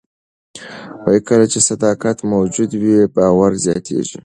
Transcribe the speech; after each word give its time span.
کله 1.27 1.45
چې 1.51 1.59
صداقت 1.69 2.17
موجود 2.33 2.69
وي، 2.81 2.97
باور 3.15 3.51
زیاتېږي. 3.65 4.17